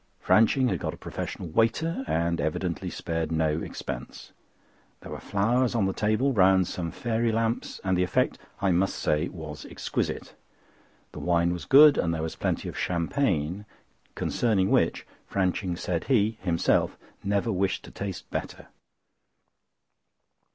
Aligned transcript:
Franching 0.19 0.67
had 0.71 0.79
got 0.79 0.95
a 0.95 0.97
professional 0.97 1.49
waiter, 1.49 2.03
and 2.07 2.41
evidently 2.41 2.89
spared 2.89 3.31
no 3.31 3.61
expense. 3.61 4.31
There 5.01 5.11
were 5.11 5.19
flowers 5.19 5.75
on 5.75 5.85
the 5.85 5.93
table 5.93 6.33
round 6.33 6.65
some 6.65 6.89
fairy 6.89 7.31
lamps 7.31 7.79
and 7.83 7.95
the 7.95 8.01
effect, 8.01 8.39
I 8.61 8.71
must 8.71 8.95
say, 8.95 9.27
was 9.27 9.63
exquisite. 9.67 10.33
The 11.11 11.19
wine 11.19 11.53
was 11.53 11.65
good 11.65 11.99
and 11.99 12.15
there 12.15 12.23
was 12.23 12.35
plenty 12.35 12.67
of 12.67 12.75
champagne, 12.75 13.67
concerning 14.15 14.71
which 14.71 15.05
Franching 15.31 15.77
said 15.77 16.05
he 16.05 16.39
himself, 16.41 16.97
never 17.23 17.51
wished 17.51 17.83
to 17.83 17.91
taste 17.91 18.27
better. 18.31 18.69